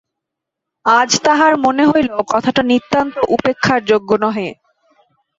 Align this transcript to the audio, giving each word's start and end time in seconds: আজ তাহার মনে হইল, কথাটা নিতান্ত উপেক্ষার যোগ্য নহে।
আজ 0.85 1.09
তাহার 1.25 1.53
মনে 1.65 1.83
হইল, 1.85 2.09
কথাটা 2.31 2.61
নিতান্ত 2.63 3.15
উপেক্ষার 3.35 3.79
যোগ্য 3.89 4.09
নহে। 4.23 4.49